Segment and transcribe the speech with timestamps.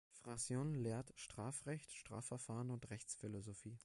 [0.13, 3.77] Francione lehrt Strafrecht, Strafverfahren und Rechtsphilosophie.